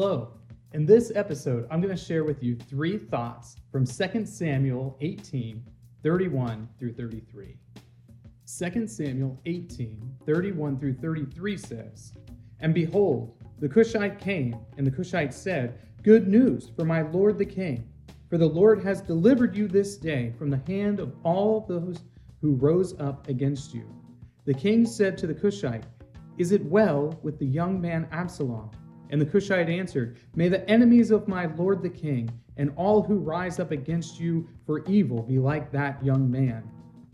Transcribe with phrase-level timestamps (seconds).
[0.00, 0.32] Hello.
[0.72, 5.62] In this episode, I'm going to share with you three thoughts from 2 Samuel 18
[6.02, 7.58] 31 through 33.
[8.46, 12.14] 2 Samuel 18 31 through 33 says,
[12.60, 17.44] And behold, the Cushite came, and the Cushite said, Good news for my lord the
[17.44, 17.86] king,
[18.30, 21.98] for the Lord has delivered you this day from the hand of all those
[22.40, 23.84] who rose up against you.
[24.46, 25.84] The king said to the Cushite,
[26.38, 28.70] Is it well with the young man Absalom?
[29.10, 33.18] And the Cushite answered, May the enemies of my lord the king and all who
[33.18, 36.62] rise up against you for evil be like that young man.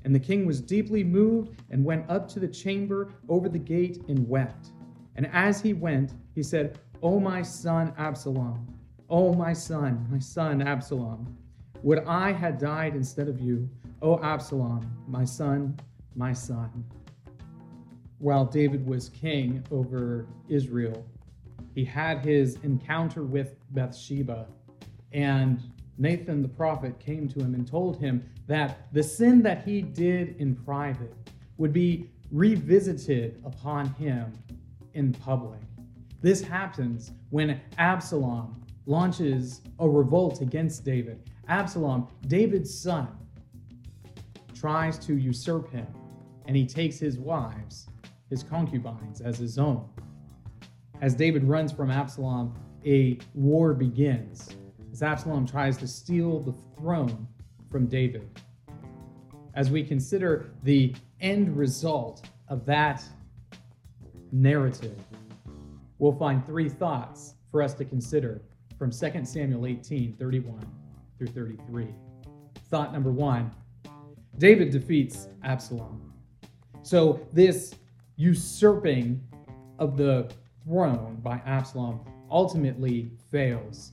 [0.04, 4.02] And the king was deeply moved and went up to the chamber over the gate
[4.08, 4.70] and wept.
[5.16, 8.66] And as he went, he said, O my son Absalom,
[9.08, 11.36] O my son, my son Absalom,
[11.82, 13.68] would I had died instead of you,
[14.02, 15.76] O Absalom, my son,
[16.14, 16.84] my son.
[18.18, 21.06] While David was king over Israel,
[21.74, 24.46] he had his encounter with Bathsheba,
[25.12, 25.60] and
[25.98, 30.36] Nathan the prophet came to him and told him that the sin that he did
[30.38, 31.14] in private
[31.58, 34.32] would be revisited upon him
[34.94, 35.60] in public.
[36.22, 41.30] This happens when Absalom launches a revolt against David.
[41.48, 43.08] Absalom, David's son,
[44.54, 45.86] tries to usurp him,
[46.46, 47.88] and he takes his wives,
[48.30, 49.88] his concubines, as his own.
[51.02, 52.54] As David runs from Absalom,
[52.86, 54.56] a war begins
[54.92, 57.28] as Absalom tries to steal the throne
[57.70, 58.26] from David.
[59.54, 63.02] As we consider the end result of that
[64.32, 64.98] narrative,
[65.98, 68.40] we'll find three thoughts for us to consider
[68.78, 70.66] from 2 Samuel 18 31
[71.18, 71.88] through 33.
[72.70, 73.50] Thought number one
[74.38, 76.12] David defeats Absalom.
[76.82, 77.74] So, this
[78.16, 79.20] usurping
[79.78, 80.30] of the
[80.66, 82.00] throne by Absalom
[82.30, 83.92] ultimately fails.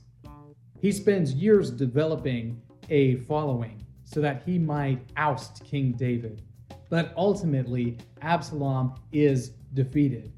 [0.80, 6.42] He spends years developing a following so that he might oust King David.
[6.90, 10.32] But ultimately, Absalom is defeated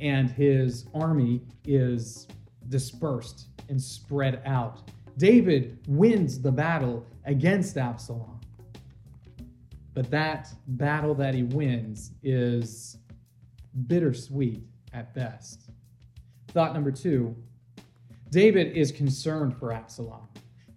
[0.00, 2.28] and his army is
[2.68, 4.90] dispersed and spread out.
[5.16, 8.40] David wins the battle against Absalom.
[9.94, 12.98] But that battle that he wins is
[13.88, 14.62] bittersweet
[14.92, 15.70] at best.
[16.48, 17.36] Thought number two
[18.30, 20.28] David is concerned for Absalom.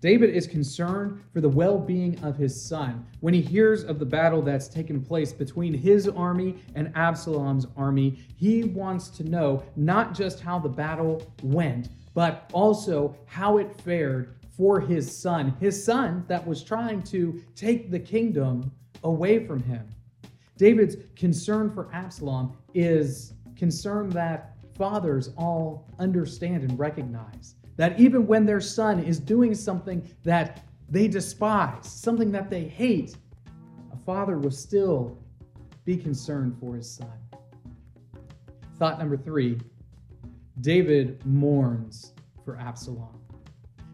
[0.01, 3.05] David is concerned for the well being of his son.
[3.19, 8.17] When he hears of the battle that's taken place between his army and Absalom's army,
[8.35, 14.35] he wants to know not just how the battle went, but also how it fared
[14.49, 18.71] for his son, his son that was trying to take the kingdom
[19.03, 19.87] away from him.
[20.57, 28.47] David's concern for Absalom is concern that fathers all understand and recognize that even when
[28.47, 33.15] their son is doing something that they despise, something that they hate,
[33.93, 35.15] a father will still
[35.85, 37.13] be concerned for his son.
[38.79, 39.59] Thought number three
[40.61, 42.13] David mourns
[42.43, 43.21] for Absalom.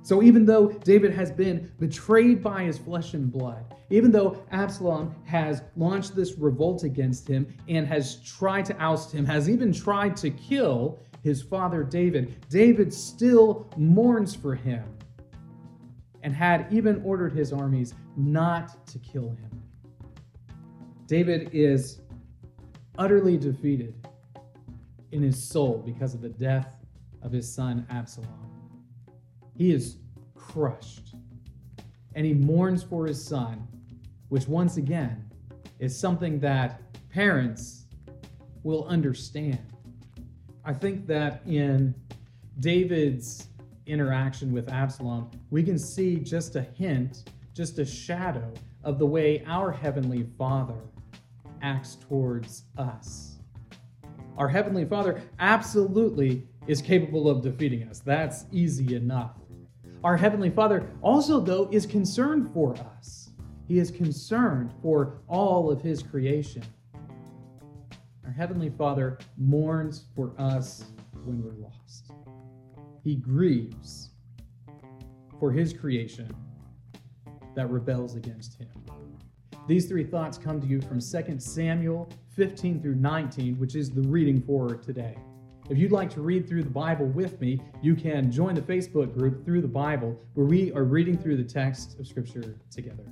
[0.08, 5.14] So even though David has been betrayed by his flesh and blood, even though Absalom
[5.26, 10.16] has launched this revolt against him and has tried to oust him, has even tried
[10.16, 14.86] to kill his father David, David still mourns for him
[16.24, 19.62] and had even ordered his armies not to kill him.
[21.06, 22.00] David is
[22.98, 24.08] utterly defeated
[25.12, 26.78] in his soul because of the death
[27.22, 28.57] of his son Absalom.
[29.58, 29.98] He is
[30.36, 31.16] crushed.
[32.16, 33.68] And he mourns for his son,
[34.30, 35.30] which once again
[35.80, 37.86] is something that parents
[38.64, 39.74] will understand.
[40.66, 41.96] I think that in
[42.60, 43.48] David's
[43.86, 48.52] interaction with Absalom, we can see just a hint, just a shadow
[48.84, 50.80] of the way our Heavenly Father
[51.62, 53.38] acts towards us.
[54.38, 58.00] Our Heavenly Father absolutely is capable of defeating us.
[58.00, 59.36] That's easy enough.
[60.04, 63.32] Our Heavenly Father also, though, is concerned for us.
[63.68, 66.64] He is concerned for all of His creation.
[68.24, 70.86] Our Heavenly Father mourns for us
[71.24, 72.12] when we're lost.
[73.04, 74.12] He grieves
[75.40, 76.30] for His creation
[77.56, 78.70] that rebels against Him.
[79.68, 84.02] These three thoughts come to you from 2 Samuel 15 through 19, which is the
[84.04, 85.18] reading for today.
[85.70, 89.14] If you'd like to read through the Bible with me, you can join the Facebook
[89.14, 93.04] group Through the Bible, where we are reading through the text of Scripture together.